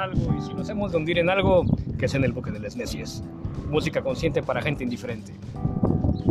algo 0.00 0.34
y 0.36 0.40
si 0.40 0.54
nos 0.54 0.68
hemos 0.68 0.92
de 0.92 0.98
hundir 0.98 1.18
en 1.18 1.30
algo, 1.30 1.64
que 1.98 2.06
es 2.06 2.14
en 2.14 2.24
el 2.24 2.32
buque 2.32 2.50
de 2.50 2.60
las 2.60 2.76
necias. 2.76 3.22
Música 3.68 4.02
consciente 4.02 4.42
para 4.42 4.62
gente 4.62 4.82
indiferente. 4.82 5.32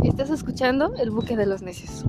Estás 0.04 0.30
escuchando 0.30 0.92
El 0.96 1.10
buque 1.10 1.36
de 1.36 1.46
los 1.46 1.62
necios. 1.62 2.04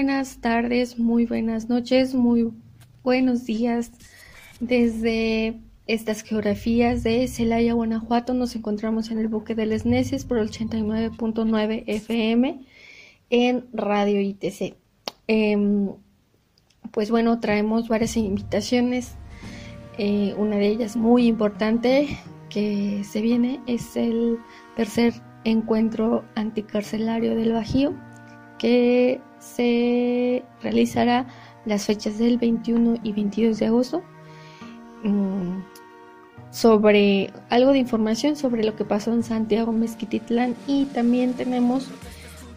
Buenas 0.00 0.38
tardes, 0.38 0.98
muy 0.98 1.26
buenas 1.26 1.68
noches, 1.68 2.14
muy 2.14 2.50
buenos 3.04 3.44
días. 3.44 3.92
Desde 4.58 5.60
estas 5.86 6.22
geografías 6.22 7.02
de 7.02 7.28
Celaya, 7.28 7.74
Guanajuato, 7.74 8.32
nos 8.32 8.56
encontramos 8.56 9.10
en 9.10 9.18
el 9.18 9.28
buque 9.28 9.54
de 9.54 9.66
Les 9.66 9.84
Neces 9.84 10.24
por 10.24 10.38
el 10.38 10.48
89.9 10.48 11.84
FM 11.86 12.64
en 13.28 13.66
Radio 13.74 14.22
ITC. 14.22 14.74
Em, 15.26 15.90
pues 16.92 17.10
bueno, 17.10 17.38
traemos 17.38 17.88
varias 17.88 18.16
invitaciones. 18.16 19.16
Eh, 19.98 20.34
una 20.38 20.56
de 20.56 20.66
ellas 20.66 20.96
muy 20.96 21.26
importante 21.26 22.08
que 22.48 23.04
se 23.04 23.20
viene 23.20 23.60
es 23.66 23.98
el 23.98 24.38
tercer 24.76 25.12
encuentro 25.44 26.24
anticarcelario 26.36 27.36
del 27.36 27.52
Bajío 27.52 27.94
que 28.60 29.20
se 29.38 30.44
realizará 30.62 31.26
las 31.64 31.86
fechas 31.86 32.18
del 32.18 32.36
21 32.36 32.98
y 33.02 33.12
22 33.12 33.58
de 33.58 33.66
agosto 33.66 34.02
mm, 35.02 35.60
sobre 36.50 37.32
algo 37.48 37.72
de 37.72 37.78
información 37.78 38.36
sobre 38.36 38.62
lo 38.62 38.76
que 38.76 38.84
pasó 38.84 39.12
en 39.14 39.22
Santiago 39.22 39.72
Mezquititlán. 39.72 40.54
Y 40.66 40.84
también 40.86 41.32
tenemos 41.32 41.88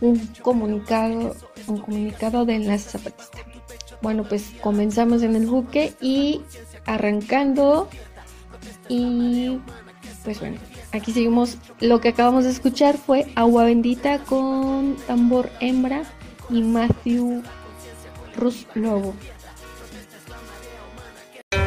un 0.02 0.20
comunicado 0.42 1.36
un 1.68 1.78
comunicado 1.78 2.46
de 2.46 2.56
Enlace 2.56 2.90
Zapatista. 2.90 3.38
Bueno, 4.02 4.26
pues 4.28 4.52
comenzamos 4.62 5.24
en 5.24 5.38
el 5.38 5.48
buque 5.48 5.94
y 6.02 6.42
arrancando. 6.86 7.88
Y 8.90 9.60
pues 10.26 10.42
bueno, 10.42 10.58
aquí 10.94 11.12
seguimos. 11.12 11.58
Lo 11.82 12.00
que 12.00 12.10
acabamos 12.10 12.46
de 12.46 12.52
escuchar 12.52 12.98
fue 12.98 13.26
Agua 13.36 13.66
Bendita 13.66 14.20
con 14.20 14.96
Tambor 15.08 15.52
Hembra 15.60 16.04
y 16.50 16.62
Matthew 16.62 17.44
Rus 18.38 18.66
Lobo. 18.76 19.14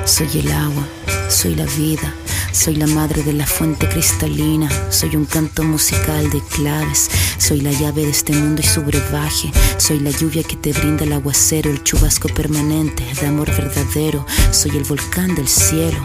Soy 0.05 0.29
el 0.35 0.51
agua, 0.53 0.87
soy 1.29 1.57
la 1.57 1.65
vida, 1.65 2.15
soy 2.53 2.77
la 2.77 2.87
madre 2.87 3.25
de 3.25 3.33
la 3.33 3.47
fuente 3.47 3.89
cristalina, 3.89 4.71
soy 4.91 5.17
un 5.17 5.27
canto 5.27 5.65
musical 5.65 6.31
de 6.31 6.41
claves, 6.55 7.11
soy 7.39 7.61
la 7.61 7.73
llave 7.73 8.05
de 8.05 8.11
este 8.11 8.33
mundo 8.33 8.63
y 8.63 8.67
su 8.67 8.83
brebaje, 8.83 9.51
soy 9.79 9.99
la 9.99 10.11
lluvia 10.11 10.45
que 10.45 10.57
te 10.57 10.73
brinda 10.73 11.05
el 11.05 11.13
aguacero, 11.13 11.71
el 11.71 11.83
chubasco 11.83 12.29
permanente 12.29 13.05
de 13.21 13.27
amor 13.27 13.49
verdadero, 13.49 14.25
soy 14.53 14.77
el 14.77 14.85
volcán 14.85 15.35
del 15.35 15.49
cielo 15.49 15.99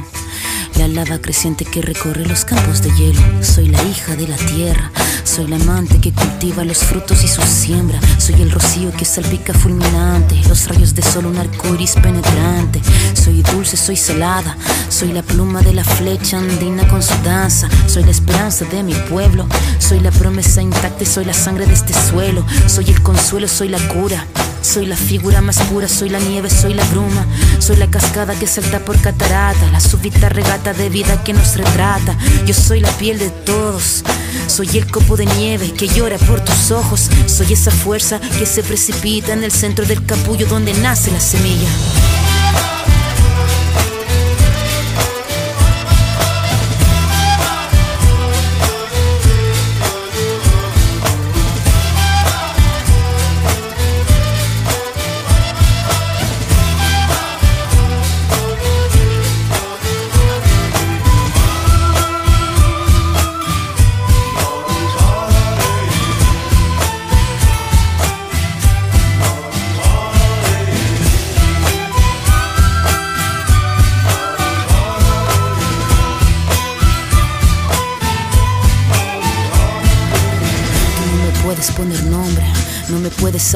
la 0.78 0.88
lava 0.88 1.20
creciente 1.20 1.66
que 1.66 1.82
recorre 1.82 2.26
los 2.26 2.46
campos 2.46 2.82
de 2.82 2.92
hielo. 2.96 3.22
Soy 3.42 3.68
la 3.68 3.82
hija 3.84 4.16
de 4.16 4.28
la 4.28 4.36
tierra, 4.36 4.92
soy 5.24 5.48
la 5.48 5.56
amante 5.56 6.00
que 6.00 6.12
cultiva 6.12 6.64
los 6.64 6.80
frutos 6.80 7.24
y 7.24 7.28
su 7.28 7.42
siembra. 7.42 8.00
Soy 8.18 8.42
el 8.42 8.52
rocío 8.52 8.92
que 8.92 9.06
salpica 9.06 9.54
fulminante, 9.54 10.36
los 10.48 10.68
rayos 10.68 10.96
de 10.96 11.02
sol, 11.02 11.26
un 11.26 11.38
arco 11.38 11.74
iris 11.74 11.96
penetrante. 11.96 12.82
Soy 13.14 13.42
dulce, 13.42 13.78
soy 13.78 13.96
salada, 13.96 14.58
soy 14.90 15.12
la 15.14 15.24
pluma 15.24 15.62
de 15.62 15.74
la 15.74 15.84
flecha 15.84 16.38
andina 16.38 16.88
con 16.88 17.02
su 17.02 17.16
danza. 17.24 17.70
Soy 17.88 18.04
la 18.04 18.12
esperanza 18.12 18.66
de 18.66 18.84
mi 18.84 18.94
pueblo, 18.94 19.48
soy 19.80 20.00
la 20.00 20.12
promesa 20.12 20.62
intacta 20.62 21.04
y 21.04 21.08
soy 21.08 21.26
la 21.26 21.34
sangre 21.34 21.66
de 21.66 21.74
este 21.74 21.94
suelo. 21.94 22.46
Soy 22.68 22.86
el 22.90 23.02
consuelo, 23.02 23.48
soy 23.48 23.70
la 23.70 23.80
cura. 23.88 24.26
Soy 24.62 24.86
la 24.86 24.96
figura 24.96 25.42
más 25.42 25.60
pura, 25.63 25.88
soy 25.88 26.10
la 26.10 26.19
nieve, 26.19 26.50
soy 26.50 26.74
la 26.74 26.84
bruma, 26.86 27.25
soy 27.60 27.78
la 27.78 27.88
cascada 27.88 28.36
que 28.36 28.48
salta 28.48 28.80
por 28.80 29.00
catarata, 29.02 29.72
la 29.72 29.80
súbita 29.80 30.30
regata 30.30 30.74
de 30.74 30.89
vida 30.89 31.24
que 31.24 31.34
nos 31.34 31.58
retrata. 31.58 32.15
Yo 32.46 32.53
soy 32.53 32.80
la 32.80 32.91
piel 32.91 33.18
de 33.18 33.30
todos, 33.30 34.03
soy 34.48 34.70
el 34.77 34.89
copo 34.89 35.18
de 35.18 35.25
nieve 35.25 35.74
que 35.74 35.88
llora 35.88 36.18
por 36.20 36.41
tus 36.46 36.72
ojos, 36.72 37.10
soy 37.25 37.53
esa 37.53 37.72
fuerza 37.72 38.20
que 38.38 38.46
se 38.46 38.63
precipita 38.63 39.34
en 39.34 39.44
el 39.44 39.51
centro 39.51 39.86
del 39.86 40.06
capullo 40.06 40.46
donde 40.46 40.74
nace 40.75 41.12
la 41.12 41.20
semilla. 41.20 41.70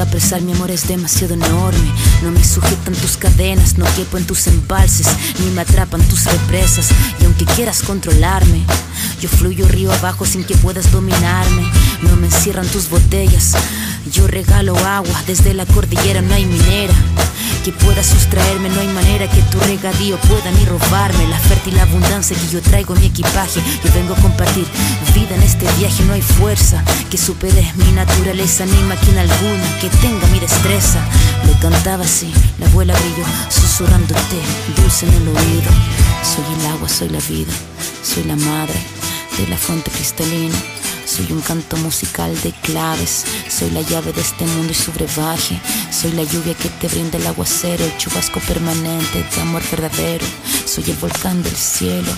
Apresar, 0.06 0.40
mi 0.42 0.52
amor 0.52 0.70
es 0.70 0.88
demasiado 0.88 1.34
enorme. 1.34 1.92
No 2.22 2.30
me 2.30 2.42
sujetan 2.42 2.94
tus 2.94 3.16
cadenas, 3.16 3.76
no 3.78 3.84
quepo 3.96 4.16
en 4.18 4.26
tus 4.26 4.46
embalses, 4.46 5.08
ni 5.40 5.50
me 5.50 5.62
atrapan 5.62 6.02
tus 6.02 6.24
represas. 6.24 6.90
Y 7.20 7.24
aunque 7.24 7.44
quieras 7.44 7.82
controlarme, 7.82 8.64
yo 9.20 9.28
fluyo 9.28 9.66
río 9.68 9.92
abajo 9.92 10.24
sin 10.24 10.44
que 10.44 10.56
puedas 10.56 10.90
dominarme. 10.92 11.62
No 12.02 12.16
me 12.16 12.26
encierran 12.26 12.66
tus 12.68 12.88
botellas, 12.88 13.52
yo 14.12 14.26
regalo 14.26 14.76
agua, 14.86 15.22
desde 15.26 15.54
la 15.54 15.66
cordillera 15.66 16.22
no 16.22 16.34
hay 16.34 16.46
minera 16.46 16.94
que 17.66 17.72
pueda 17.72 18.04
sustraerme, 18.04 18.68
no 18.68 18.80
hay 18.80 18.86
manera 18.86 19.28
que 19.28 19.42
tu 19.50 19.58
regadío 19.58 20.16
pueda 20.18 20.52
ni 20.52 20.64
robarme 20.66 21.26
la 21.26 21.36
fértil 21.36 21.76
abundancia 21.80 22.36
que 22.36 22.46
yo 22.46 22.62
traigo 22.62 22.94
en 22.94 23.00
mi 23.00 23.06
equipaje. 23.06 23.60
Yo 23.82 23.92
vengo 23.92 24.14
a 24.14 24.18
compartir 24.18 24.64
vida 25.12 25.34
en 25.34 25.42
este 25.42 25.66
viaje, 25.76 26.04
no 26.04 26.12
hay 26.12 26.22
fuerza 26.22 26.84
que 27.10 27.18
supere 27.18 27.68
mi 27.74 27.90
naturaleza, 27.90 28.64
ni 28.66 28.80
máquina 28.84 29.22
alguna 29.22 29.78
que 29.80 29.88
tenga 29.88 30.28
mi 30.28 30.38
destreza. 30.38 31.00
Lo 31.44 31.58
cantaba 31.58 32.04
así, 32.04 32.32
la 32.60 32.66
abuela 32.66 32.94
brilló, 32.94 33.26
susurrándote 33.48 34.38
dulce 34.76 35.06
en 35.06 35.14
el 35.14 35.26
oído. 35.26 35.70
Soy 36.22 36.44
el 36.60 36.66
agua, 36.66 36.88
soy 36.88 37.08
la 37.08 37.18
vida, 37.18 37.52
soy 38.04 38.22
la 38.22 38.36
madre 38.36 38.80
de 39.38 39.48
la 39.48 39.56
fuente 39.56 39.90
cristalina 39.90 40.54
soy 41.06 41.32
un 41.32 41.40
canto 41.40 41.76
musical 41.78 42.38
de 42.42 42.52
claves, 42.52 43.24
soy 43.48 43.70
la 43.70 43.80
llave 43.82 44.12
de 44.12 44.20
este 44.20 44.44
mundo 44.44 44.72
y 44.72 44.74
su 44.74 44.92
brebaje. 44.92 45.60
Soy 45.90 46.12
la 46.12 46.24
lluvia 46.24 46.54
que 46.54 46.68
te 46.68 46.88
brinda 46.88 47.16
el 47.16 47.26
aguacero, 47.26 47.84
el 47.84 47.96
chubasco 47.96 48.40
permanente 48.40 49.24
de 49.24 49.40
amor 49.40 49.62
verdadero. 49.70 50.26
Soy 50.64 50.84
el 50.88 50.96
volcán 50.96 51.42
del 51.42 51.56
cielo, 51.56 52.12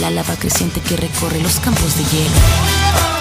la 0.00 0.10
lava 0.10 0.36
creciente 0.36 0.80
que 0.80 0.96
recorre 0.96 1.40
los 1.40 1.58
campos 1.60 1.96
de 1.96 2.04
hielo. 2.04 3.13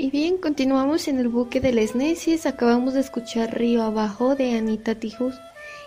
Y 0.00 0.10
bien, 0.10 0.36
continuamos 0.36 1.08
en 1.08 1.18
el 1.18 1.26
buque 1.26 1.60
de 1.60 1.72
les 1.72 1.96
Necias. 1.96 2.46
Acabamos 2.46 2.94
de 2.94 3.00
escuchar 3.00 3.58
Río 3.58 3.82
Abajo 3.82 4.36
de 4.36 4.56
Anita 4.56 4.94
Tijus. 4.94 5.34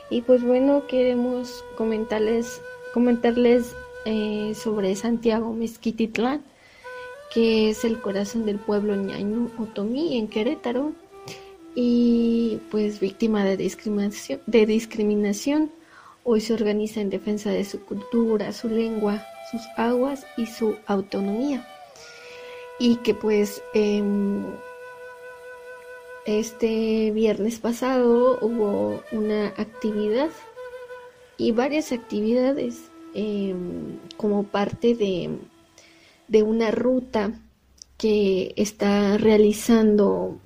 Y 0.10 0.22
pues 0.22 0.44
bueno, 0.44 0.86
queremos 0.86 1.63
comentarles, 1.77 2.62
comentarles 2.94 3.74
eh, 4.03 4.51
sobre 4.53 4.98
Santiago 4.98 5.53
Mezquititlán, 5.53 6.44
que 7.34 7.70
es 7.70 7.86
el 7.86 8.01
corazón 8.01 8.46
del 8.46 8.60
pueblo 8.60 8.98
ñaño 8.98 9.50
Otomí 9.58 10.18
en 10.18 10.27
Querétaro. 10.27 10.91
Y 11.74 12.60
pues 12.70 13.00
víctima 13.00 13.46
de 13.46 13.56
discriminación, 13.56 14.41
de 14.46 14.65
discriminación, 14.65 15.72
hoy 16.25 16.41
se 16.41 16.53
organiza 16.53 17.00
en 17.00 17.12
defensa 17.12 17.50
de 17.50 17.63
su 17.63 17.80
cultura, 17.86 18.51
su 18.51 18.68
lengua, 18.68 19.25
sus 19.51 19.62
aguas 19.77 20.25
y 20.36 20.48
su 20.48 20.75
autonomía 20.86 21.65
y 22.81 22.95
que 22.95 23.13
pues 23.13 23.61
em, 23.75 24.43
este 26.25 27.11
viernes 27.11 27.59
pasado 27.59 28.39
hubo 28.41 29.03
una 29.11 29.50
actividad 29.50 30.31
y 31.38 31.51
varias 31.51 31.91
actividades 31.91 32.89
em, 33.13 34.00
como 34.17 34.45
parte 34.45 34.95
de, 34.95 35.29
de, 36.27 36.41
una 36.41 36.71
ruta 36.71 37.33
que 38.00 38.51
está 38.55 39.15
realizando 39.19 40.39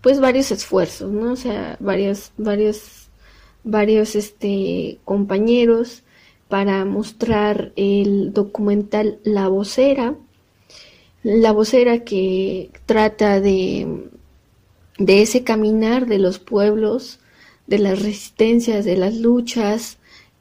pues 0.00 0.18
varios 0.18 0.50
esfuerzos, 0.50 1.12
¿no? 1.12 1.34
O 1.34 1.36
sea, 1.36 1.76
varios, 1.78 2.32
varios, 2.36 3.10
varios 3.62 4.16
este, 4.16 4.98
compañeros 5.04 6.02
para 6.48 6.84
mostrar 6.84 7.72
el 7.76 8.32
documental 8.32 9.20
La 9.22 9.46
Vocera, 9.46 10.16
la 11.26 11.50
vocera 11.50 12.04
que 12.04 12.70
trata 12.86 13.40
de, 13.40 14.08
de 14.96 15.22
ese 15.22 15.42
caminar 15.42 16.06
de 16.06 16.20
los 16.20 16.38
pueblos, 16.38 17.18
de 17.66 17.80
las 17.80 18.00
resistencias, 18.00 18.84
de 18.84 18.96
las 18.96 19.16
luchas, 19.16 19.98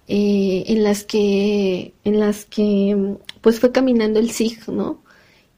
eh, 0.07 0.63
en 0.67 0.83
las 0.83 1.03
que, 1.03 1.95
en 2.03 2.19
las 2.19 2.45
que, 2.45 3.15
pues 3.41 3.59
fue 3.59 3.71
caminando 3.71 4.19
el 4.19 4.29
SIG, 4.29 4.69
¿no? 4.69 5.01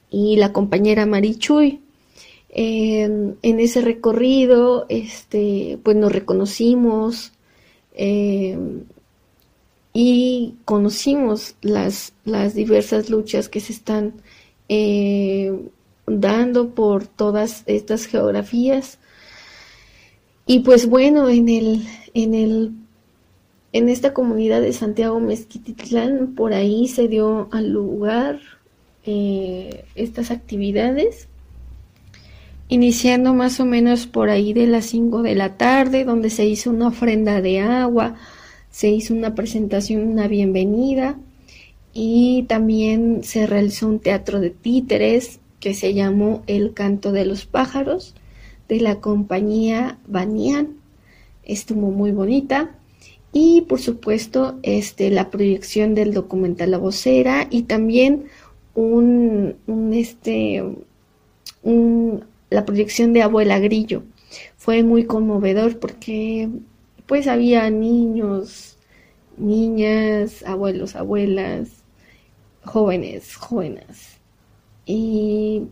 Y 0.09 0.37
la 0.37 0.53
compañera 0.53 1.05
Marichuy. 1.05 1.81
en 2.49 3.37
ese 3.41 3.81
recorrido, 3.81 4.85
este, 4.87 5.77
pues 5.83 5.97
nos 5.97 6.13
reconocimos 6.13 7.33
eh, 7.95 8.57
y 9.91 10.55
conocimos 10.63 11.55
las, 11.61 12.13
las 12.23 12.55
diversas 12.55 13.09
luchas 13.09 13.49
que 13.49 13.59
se 13.59 13.73
están 13.73 14.21
eh, 14.69 15.53
dando 16.05 16.69
por 16.69 17.05
todas 17.07 17.63
estas 17.65 18.05
geografías. 18.05 18.99
Y 20.45 20.59
pues 20.59 20.87
bueno, 20.87 21.29
en 21.29 21.49
el, 21.49 21.85
en 22.13 22.33
el, 22.33 22.71
en 23.73 23.89
esta 23.89 24.13
comunidad 24.13 24.61
de 24.61 24.73
Santiago 24.73 25.19
Mezquititlán, 25.19 26.35
por 26.35 26.53
ahí 26.53 26.87
se 26.87 27.07
dio 27.07 27.49
al 27.51 27.69
lugar 27.69 28.39
eh, 29.05 29.85
estas 29.95 30.31
actividades, 30.31 31.27
iniciando 32.69 33.33
más 33.33 33.59
o 33.59 33.65
menos 33.65 34.07
por 34.07 34.29
ahí 34.29 34.53
de 34.53 34.67
las 34.67 34.85
5 34.85 35.21
de 35.21 35.35
la 35.35 35.57
tarde, 35.57 36.05
donde 36.05 36.29
se 36.29 36.45
hizo 36.45 36.69
una 36.69 36.87
ofrenda 36.87 37.41
de 37.41 37.59
agua, 37.59 38.15
se 38.69 38.89
hizo 38.89 39.13
una 39.13 39.35
presentación, 39.35 40.07
una 40.07 40.27
bienvenida, 40.27 41.17
y 41.99 42.43
también 42.43 43.23
se 43.23 43.47
realizó 43.47 43.87
un 43.87 43.97
teatro 43.97 44.39
de 44.39 44.51
títeres 44.51 45.39
que 45.59 45.73
se 45.73 45.95
llamó 45.95 46.43
El 46.45 46.75
canto 46.75 47.11
de 47.11 47.25
los 47.25 47.47
pájaros 47.47 48.13
de 48.69 48.79
la 48.81 48.97
compañía 48.97 49.97
Banian. 50.05 50.77
Estuvo 51.43 51.89
muy 51.89 52.11
bonita. 52.11 52.75
Y 53.33 53.61
por 53.61 53.79
supuesto, 53.79 54.59
este, 54.61 55.09
la 55.09 55.31
proyección 55.31 55.95
del 55.95 56.13
documental 56.13 56.69
La 56.69 56.77
Vocera 56.77 57.47
y 57.49 57.63
también 57.63 58.25
un, 58.75 59.55
este, 59.91 60.63
la 62.51 62.65
proyección 62.65 63.11
de 63.11 63.23
Abuela 63.23 63.57
Grillo. 63.57 64.03
Fue 64.55 64.83
muy 64.83 65.05
conmovedor 65.05 65.79
porque 65.79 66.47
pues 67.07 67.25
había 67.25 67.67
niños, 67.71 68.77
niñas, 69.35 70.43
abuelos, 70.45 70.95
abuelas, 70.95 71.76
jóvenes, 72.67 73.35
jóvenes. 73.35 74.19
Y 74.85 75.63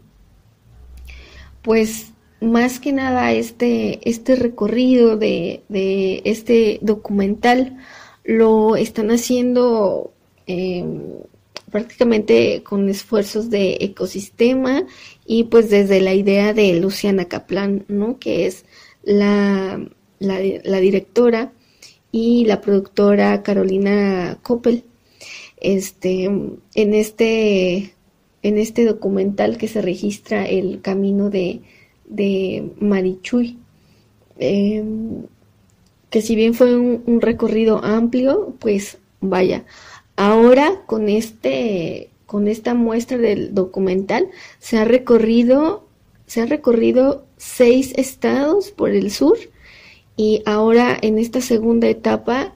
pues 1.61 2.13
más 2.41 2.79
que 2.79 2.91
nada 2.91 3.31
este, 3.31 4.07
este 4.09 4.35
recorrido 4.35 5.17
de, 5.17 5.63
este 6.25 6.79
documental 6.81 7.77
lo 8.23 8.75
están 8.75 9.11
haciendo 9.11 10.11
em, 10.47 11.01
prácticamente 11.71 12.63
con 12.63 12.89
esfuerzos 12.89 13.49
de 13.49 13.77
ecosistema 13.81 14.85
y 15.25 15.45
pues 15.45 15.69
desde 15.69 16.01
la 16.01 16.13
idea 16.13 16.53
de 16.53 16.79
Luciana 16.79 17.25
Kaplan, 17.25 17.85
¿no? 17.87 18.19
que 18.19 18.47
es 18.47 18.65
la, 19.03 19.79
la, 20.19 20.39
la 20.63 20.79
directora 20.79 21.51
y 22.11 22.45
la 22.45 22.61
productora 22.61 23.43
Carolina 23.43 24.37
Coppel 24.41 24.83
este, 25.65 26.25
en 26.25 26.93
este, 26.93 27.95
en 28.43 28.57
este 28.57 28.85
documental 28.85 29.57
que 29.57 29.67
se 29.67 29.81
registra 29.81 30.45
el 30.45 30.81
camino 30.81 31.29
de, 31.29 31.61
de 32.05 32.71
Marichuy, 32.79 33.57
em, 34.37 35.23
que 36.09 36.21
si 36.21 36.35
bien 36.35 36.53
fue 36.53 36.75
un, 36.75 37.19
recorrido 37.21 37.83
amplio, 37.83 38.55
pues 38.59 38.99
vaya, 39.21 39.65
ahora 40.15 40.83
con 40.85 41.09
este, 41.09 42.09
con 42.25 42.47
esta 42.47 42.73
muestra 42.73 43.17
del 43.17 43.53
documental 43.53 44.29
se 44.59 44.77
ha 44.77 44.85
recorrido, 44.85 45.87
se 46.27 46.41
ha 46.41 46.45
recorrido 46.45 47.25
seis 47.37 47.93
estados 47.97 48.71
por 48.71 48.91
el 48.91 49.11
sur 49.11 49.37
y 50.15 50.41
ahora 50.45 50.97
en 51.01 51.17
esta 51.17 51.41
segunda 51.41 51.87
etapa 51.87 52.55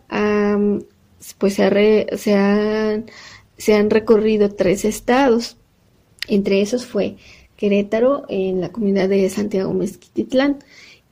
pues 1.38 1.56
se, 1.56 2.34
han, 2.36 3.06
se 3.58 3.74
han 3.74 3.90
recorrido 3.90 4.50
tres 4.50 4.86
estados. 4.86 5.58
Entre 6.28 6.62
esos 6.62 6.86
fue 6.86 7.18
Querétaro, 7.58 8.26
en 8.30 8.62
la 8.62 8.70
comunidad 8.70 9.10
de 9.10 9.30
Santiago 9.30 9.74
Mezquititlán. 9.74 10.60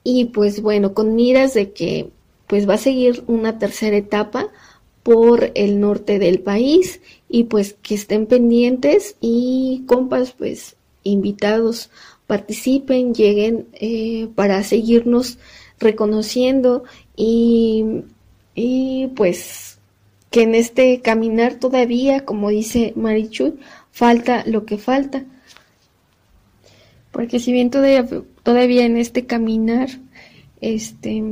Y 0.03 0.25
pues 0.25 0.61
bueno, 0.61 0.93
con 0.93 1.15
miras 1.15 1.53
de 1.53 1.71
que 1.73 2.09
pues 2.47 2.67
va 2.67 2.75
a 2.75 2.79
seguir 2.79 3.23
una 3.27 3.59
tercera 3.59 3.97
etapa 3.97 4.47
por 5.03 5.51
el 5.55 5.79
norte 5.79 6.19
del 6.19 6.39
país 6.39 7.01
y 7.29 7.45
pues 7.45 7.75
que 7.81 7.95
estén 7.95 8.25
pendientes 8.25 9.15
y 9.21 9.83
compas 9.85 10.31
pues 10.31 10.75
invitados 11.03 11.89
participen, 12.27 13.13
lleguen 13.13 13.67
eh, 13.73 14.27
para 14.35 14.63
seguirnos 14.63 15.39
reconociendo 15.79 16.83
y, 17.15 17.85
y 18.53 19.07
pues 19.15 19.66
que 20.37 20.43
en 20.43 20.53
este 20.53 21.01
caminar 21.01 21.55
todavía, 21.55 22.23
como 22.23 22.49
dice 22.49 22.93
Marichuy, 22.95 23.55
falta 23.89 24.43
lo 24.45 24.67
que 24.67 24.77
falta. 24.77 25.25
Porque 27.11 27.39
si 27.39 27.51
bien 27.51 27.71
todavía, 27.71 28.07
todavía 28.43 28.85
en 28.85 28.97
este 28.97 29.25
caminar, 29.25 29.89
este 30.61 31.23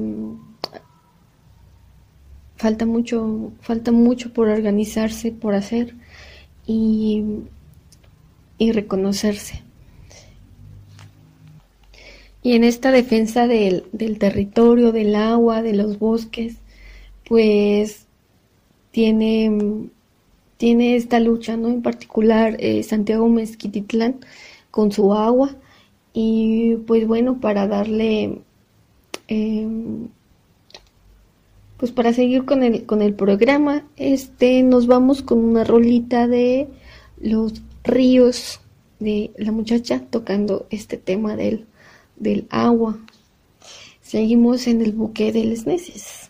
falta 2.55 2.87
mucho, 2.87 3.51
falta 3.61 3.91
mucho 3.91 4.33
por 4.33 4.47
organizarse, 4.47 5.31
por 5.31 5.53
hacer 5.53 5.93
y, 6.65 7.23
y 8.57 8.71
reconocerse. 8.71 9.61
Y 12.41 12.53
en 12.53 12.63
esta 12.63 12.89
defensa 12.89 13.45
del, 13.45 13.83
del 13.91 14.17
territorio, 14.17 14.91
del 14.91 15.13
agua, 15.13 15.61
de 15.61 15.73
los 15.73 15.99
bosques, 15.99 16.55
pues 17.27 18.04
tiene, 18.95 19.89
tiene 20.55 20.95
esta 20.95 21.19
lucha, 21.19 21.57
¿no? 21.57 21.67
En 21.67 21.81
particular 21.81 22.55
eh, 22.59 22.81
Santiago 22.81 23.27
Mezquititlán 23.27 24.21
con 24.71 24.93
su 24.93 25.13
agua 25.13 25.53
y 26.13 26.77
pues 26.87 27.05
bueno, 27.05 27.41
para 27.41 27.67
darle, 27.67 28.39
em, 29.27 30.07
pues 31.75 31.91
para 31.91 32.13
seguir 32.13 32.45
con 32.45 32.63
el, 32.63 32.85
con 32.85 33.01
el 33.01 33.13
programa, 33.13 33.85
este, 33.97 34.63
nos 34.63 34.87
vamos 34.87 35.21
con 35.21 35.39
una 35.39 35.65
rolita 35.65 36.29
de 36.29 36.69
los 37.19 37.61
ríos 37.83 38.61
de 38.99 39.31
la 39.37 39.51
muchacha 39.51 40.03
tocando 40.09 40.67
este 40.69 40.95
tema 40.95 41.35
del, 41.35 41.65
del 42.15 42.47
agua. 42.49 42.97
Seguimos 44.01 44.67
en 44.67 44.81
el 44.81 44.93
buque 44.93 45.33
de 45.33 45.43
neces. 45.65 46.29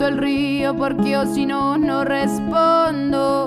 El 0.00 0.18
río 0.18 0.76
porque 0.76 1.10
yo 1.10 1.24
si 1.26 1.46
no, 1.46 1.78
no 1.78 2.04
respondo. 2.04 3.46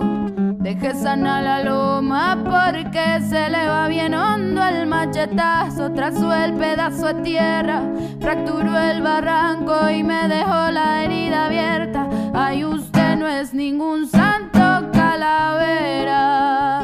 Deje 0.59 0.93
sana 0.95 1.41
la 1.41 1.63
loma 1.63 2.37
porque 2.43 3.21
se 3.21 3.49
le 3.49 3.67
va 3.67 3.87
bien 3.87 4.13
hondo 4.13 4.61
el 4.63 4.87
machetazo. 4.87 5.91
Trazó 5.91 6.33
el 6.33 6.55
pedazo 6.55 7.13
de 7.13 7.21
tierra, 7.21 7.83
fracturó 8.19 8.77
el 8.77 9.01
barranco 9.01 9.89
y 9.89 10.03
me 10.03 10.27
dejó 10.27 10.71
la 10.71 11.03
herida 11.03 11.45
abierta. 11.45 12.09
Ay, 12.33 12.65
usted 12.65 13.15
no 13.15 13.27
es 13.27 13.53
ningún 13.53 14.07
santo 14.07 14.59
calavera. 14.91 16.83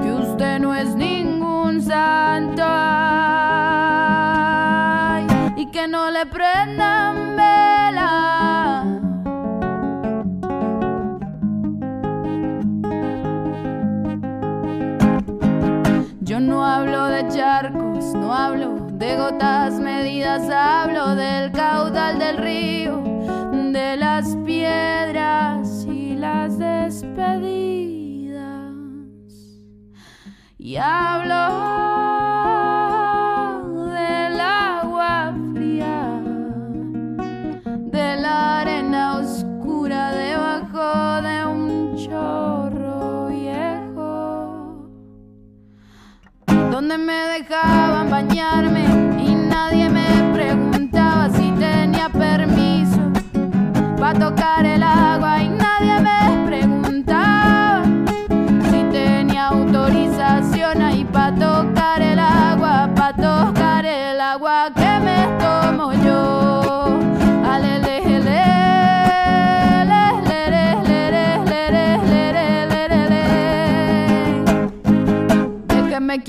Que 0.00 0.12
usted 0.12 0.58
no 0.60 0.74
es 0.74 0.94
ningún 0.94 1.82
santo. 1.82 2.62
Ay, 2.66 2.86
y 5.56 5.66
que 5.66 5.86
no 5.86 6.10
le 6.10 6.24
prendan 6.26 7.49
charcos, 18.10 18.14
no 18.14 18.34
hablo 18.34 18.86
de 18.92 19.16
gotas 19.16 19.74
medidas, 19.74 20.48
hablo 20.50 21.14
del 21.14 21.52
caudal 21.52 22.18
del 22.18 22.36
río, 22.36 23.02
de 23.72 23.96
las 23.96 24.36
piedras 24.44 25.84
y 25.86 26.14
las 26.16 26.58
despedidas. 26.58 27.14
Y 30.58 30.76
hablo 30.76 31.89
donde 46.90 47.06
me 47.06 47.38
dejaban 47.38 48.10
bañarme 48.10 48.82
y 49.22 49.32
nadie 49.34 49.88
me 49.88 50.32
preguntaba 50.34 51.30
si 51.30 51.52
tenía 51.52 52.08
permiso 52.08 52.98
para 53.96 54.18
tocar 54.18 54.66
el 54.66 54.82
agua 54.82 55.59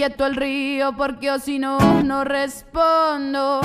quieto 0.01 0.25
el 0.25 0.35
río 0.35 0.93
porque 0.97 1.27
yo 1.27 1.37
si 1.37 1.59
no, 1.59 1.77
no 2.01 2.23
respondo. 2.23 3.61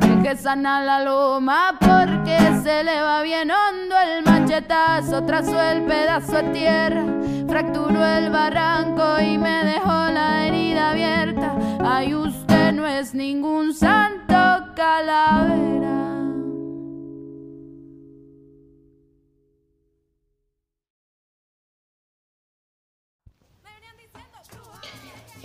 Deje 0.00 0.36
sana 0.36 0.84
la 0.84 1.02
loma 1.02 1.78
porque 1.80 2.36
se 2.62 2.84
le 2.84 3.00
va 3.00 3.22
bien 3.22 3.50
hondo 3.50 3.94
el 3.98 4.22
machetazo. 4.22 5.24
Trazó 5.24 5.58
el 5.58 5.84
pedazo 5.84 6.32
de 6.32 6.42
tierra, 6.50 7.02
fracturó 7.48 8.04
el 8.04 8.28
barranco 8.28 9.22
y 9.22 9.38
me 9.38 9.64
dejó 9.64 10.10
la 10.12 10.46
herida 10.46 10.90
abierta. 10.90 11.54
Ay, 11.82 12.14
usted 12.14 12.72
no 12.72 12.86
es 12.86 13.14
ningún 13.14 13.72
santo 13.72 14.34
calavera. 14.76 16.09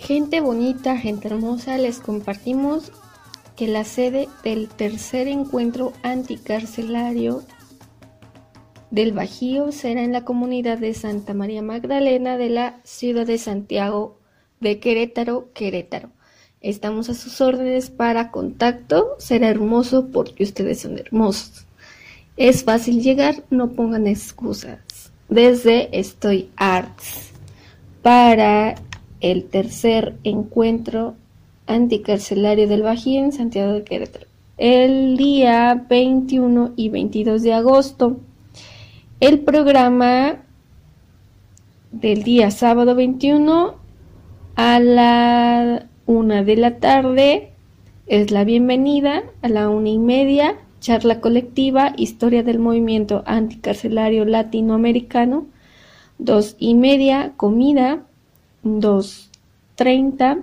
Gente 0.06 0.40
bonita, 0.40 0.96
gente 0.96 1.26
hermosa, 1.26 1.78
les 1.78 1.98
compartimos 1.98 2.92
que 3.56 3.66
la 3.66 3.82
sede 3.82 4.28
del 4.44 4.68
tercer 4.68 5.26
encuentro 5.26 5.94
anticarcelario 6.04 7.42
del 8.92 9.10
Bajío 9.10 9.72
será 9.72 10.04
en 10.04 10.12
la 10.12 10.24
comunidad 10.24 10.78
de 10.78 10.94
Santa 10.94 11.34
María 11.34 11.60
Magdalena 11.60 12.38
de 12.38 12.50
la 12.50 12.78
ciudad 12.84 13.26
de 13.26 13.36
Santiago 13.36 14.20
de 14.60 14.78
Querétaro, 14.78 15.50
Querétaro. 15.52 16.10
Estamos 16.60 17.08
a 17.08 17.14
sus 17.14 17.40
órdenes 17.40 17.90
para 17.90 18.30
contacto. 18.30 19.16
Será 19.18 19.48
hermoso 19.48 20.12
porque 20.12 20.44
ustedes 20.44 20.82
son 20.82 20.98
hermosos. 20.98 21.66
Es 22.36 22.62
fácil 22.62 23.02
llegar, 23.02 23.42
no 23.50 23.72
pongan 23.72 24.06
excusas. 24.06 24.78
Desde 25.28 25.88
Estoy 25.98 26.48
Arts 26.54 27.32
para 28.02 28.76
el 29.20 29.44
tercer 29.44 30.16
encuentro 30.24 31.14
anticarcelario 31.66 32.68
del 32.68 32.82
Bajío 32.82 33.24
en 33.24 33.32
Santiago 33.32 33.72
de 33.72 33.84
Querétaro. 33.84 34.26
El 34.56 35.16
día 35.16 35.86
21 35.88 36.72
y 36.76 36.88
22 36.88 37.42
de 37.42 37.52
agosto. 37.52 38.18
El 39.20 39.40
programa 39.40 40.44
del 41.92 42.22
día 42.22 42.50
sábado 42.50 42.94
21 42.94 43.74
a 44.54 44.78
la 44.78 45.86
una 46.06 46.44
de 46.44 46.56
la 46.56 46.78
tarde 46.78 47.52
es 48.06 48.30
la 48.30 48.44
bienvenida 48.44 49.24
a 49.42 49.48
la 49.48 49.68
una 49.68 49.88
y 49.88 49.98
media 49.98 50.56
charla 50.80 51.20
colectiva 51.20 51.92
historia 51.96 52.42
del 52.42 52.58
movimiento 52.58 53.22
anticarcelario 53.26 54.24
latinoamericano 54.24 55.46
dos 56.18 56.56
y 56.58 56.74
media 56.74 57.32
comida 57.36 58.05
dos 58.66 59.30
treinta. 59.76 60.38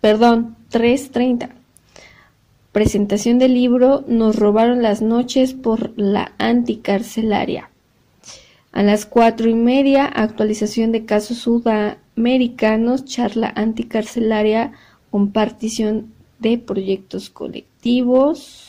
Perdón 0.00 0.56
tres 0.68 1.10
treinta. 1.10 1.50
Presentación 2.72 3.38
del 3.38 3.54
libro 3.54 4.04
Nos 4.06 4.36
robaron 4.36 4.82
las 4.82 5.00
noches 5.00 5.54
por 5.54 5.98
la 5.98 6.32
anticarcelaria. 6.38 7.70
A 8.72 8.82
las 8.82 9.06
cuatro 9.06 9.48
y 9.48 9.54
media, 9.54 10.04
actualización 10.04 10.92
de 10.92 11.06
casos 11.06 11.38
sudamericanos, 11.38 13.06
charla 13.06 13.52
anticarcelaria, 13.56 14.72
compartición 15.10 16.12
de 16.38 16.58
proyectos 16.58 17.30
colectivos. 17.30 18.64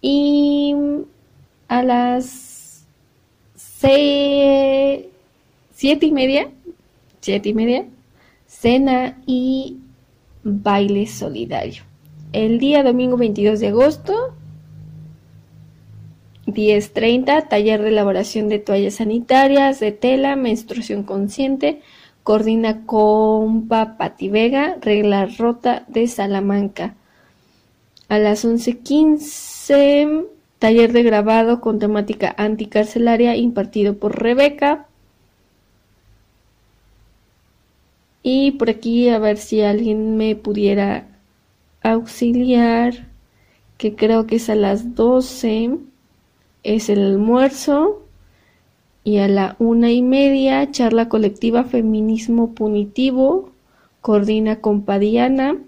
Y 0.00 0.74
a 1.66 1.82
las 1.82 2.45
seis, 3.78 5.06
siete 5.74 6.06
y 6.06 6.12
media, 6.12 6.48
siete 7.20 7.50
y 7.50 7.54
media, 7.54 7.84
cena 8.46 9.18
y 9.26 9.78
baile 10.42 11.06
solidario. 11.06 11.82
El 12.32 12.58
día 12.58 12.82
domingo 12.82 13.16
22 13.16 13.60
de 13.60 13.68
agosto 13.68 14.34
10.30, 16.46 17.48
taller 17.48 17.82
de 17.82 17.88
elaboración 17.88 18.48
de 18.48 18.58
toallas 18.58 18.94
sanitarias, 18.94 19.80
de 19.80 19.92
tela, 19.92 20.36
menstruación 20.36 21.02
consciente, 21.02 21.82
coordina 22.22 22.86
Compa 22.86 23.96
Pati 23.98 24.28
Vega, 24.28 24.78
regla 24.80 25.26
rota 25.26 25.84
de 25.88 26.06
Salamanca. 26.06 26.94
A 28.08 28.18
las 28.18 28.44
11.15, 28.44 30.35
taller 30.58 30.92
de 30.92 31.02
grabado 31.02 31.60
con 31.60 31.78
temática 31.78 32.34
anticarcelaria 32.36 33.36
impartido 33.36 33.96
por 33.96 34.20
Rebeca. 34.20 34.86
Y 38.22 38.52
por 38.52 38.70
aquí 38.70 39.08
a 39.08 39.18
ver 39.18 39.38
si 39.38 39.62
alguien 39.62 40.16
me 40.16 40.34
pudiera 40.34 41.06
auxiliar, 41.82 43.06
que 43.78 43.94
creo 43.94 44.26
que 44.26 44.36
es 44.36 44.50
a 44.50 44.54
las 44.54 44.94
12 44.94 45.78
es 46.64 46.88
el 46.88 47.00
almuerzo 47.00 48.02
y 49.04 49.18
a 49.18 49.28
la 49.28 49.54
una 49.60 49.92
y 49.92 50.02
media 50.02 50.68
charla 50.72 51.08
colectiva 51.08 51.62
feminismo 51.62 52.54
punitivo 52.54 53.50
coordina 54.00 54.60
con 54.60 54.82
Padiana 54.82 55.58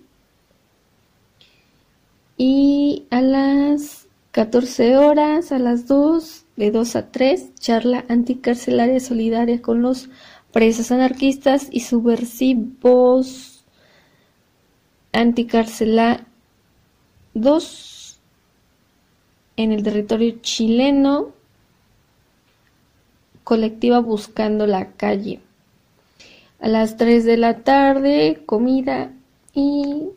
y 2.37 3.05
a 3.11 3.21
las 3.21 3.98
14 4.39 4.97
horas 4.97 5.51
a 5.51 5.59
las 5.59 5.89
2 5.89 6.45
de 6.55 6.71
2 6.71 6.95
a 6.95 7.11
3 7.11 7.57
charla 7.57 8.05
anticarcelaria 8.09 9.01
solidaria 9.01 9.61
con 9.61 9.83
los 9.83 10.11
presos 10.53 10.93
anarquistas 10.93 11.67
y 11.73 11.81
subversivos 11.81 13.65
anticarcelaria 15.13 16.25
2 17.35 18.21
en 19.57 19.73
el 19.73 19.83
territorio 19.83 20.39
chileno, 20.41 21.33
colectiva 23.43 23.99
Buscando 23.99 24.69
la 24.69 24.93
Calle. 24.93 25.41
A 26.61 26.69
las 26.69 26.97
3 26.97 27.25
de 27.25 27.39
la 27.39 27.65
tarde, 27.65 28.45
comida 28.47 29.11
y 29.53 30.11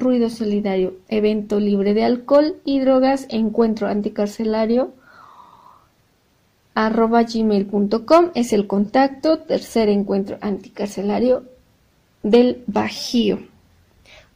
Ruido 0.00 0.30
Solidario, 0.30 0.94
Evento 1.08 1.60
Libre 1.60 1.94
de 1.94 2.04
Alcohol 2.04 2.56
y 2.64 2.80
Drogas, 2.80 3.26
Encuentro 3.30 3.86
Anticarcelario 3.86 4.94
arroba 6.74 7.24
gmail.com 7.24 8.30
es 8.34 8.52
el 8.52 8.66
contacto, 8.66 9.38
tercer 9.38 9.88
encuentro 9.88 10.38
anticarcelario 10.40 11.44
del 12.22 12.62
Bajío. 12.66 13.40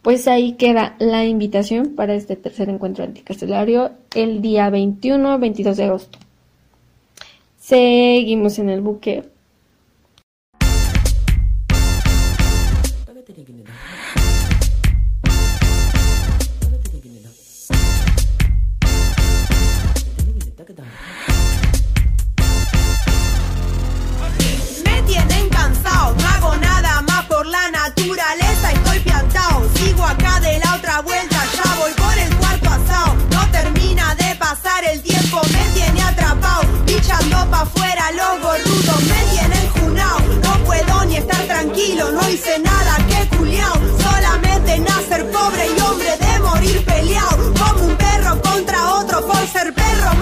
Pues 0.03 0.29
ahí 0.29 0.53
queda 0.53 0.96
la 0.98 1.24
invitación 1.24 1.94
para 1.94 2.14
este 2.14 2.37
tercer 2.37 2.68
encuentro 2.68 3.05
anticarcelario 3.05 3.92
el 4.14 4.42
día 4.42 4.68
21-22 4.70 5.74
de 5.74 5.85
agosto. 5.85 6.18
Seguimos 7.59 8.59
en 8.59 8.68
el 8.68 8.83
buque. 8.83 9.24
Me 20.66 20.72
tienen 25.03 25.50
cansado, 25.50 26.16
no 26.16 26.29
hago 26.29 26.57
nada 26.57 27.03
más 27.03 27.27
por 27.27 27.46
la 27.46 27.70
naturaleza, 27.70 28.72
estoy 28.72 28.98
piantao. 29.00 29.68
Sigo 29.74 30.03
acá 30.05 30.40
de 30.40 30.59
la 30.61 30.77
otra 30.77 31.03
vuelta, 31.03 31.37
ya 31.55 31.74
voy 31.74 31.92
por 31.92 32.16
el 32.16 32.35
cuarto 32.37 32.70
asado. 32.70 33.14
No 33.31 33.46
termina 33.50 34.14
de 34.14 34.35
pasar 34.37 34.83
el 34.85 35.03
tiempo, 35.03 35.42
me 35.53 35.64
tiene 35.74 36.03
atrapado. 36.03 36.62
Pichando 36.87 37.46
pa' 37.50 37.61
afuera 37.61 38.11
los 38.12 38.40
gorrudos, 38.40 39.03
me 39.03 39.22
tienen 39.33 39.68
junao. 39.68 40.18
No 40.44 40.64
puedo 40.64 41.05
ni 41.05 41.16
estar 41.16 41.42
tranquilo, 41.42 42.11
no 42.12 42.27
hice 42.31 42.59
nada 42.61 42.96
que 43.07 43.29
culiao. 43.37 43.79
Solamente 44.00 44.79
nacer 44.79 45.31
pobre 45.31 45.66
y 45.77 45.81
hombre 45.83 46.16
de 46.16 46.38
morir 46.38 46.83
peleado. 46.87 47.53
Como 47.53 47.85
un 47.85 47.94
perro 47.96 48.40
contra 48.40 48.94
otro 48.94 49.27
por 49.27 49.46
ser 49.46 49.74
perro 49.74 50.14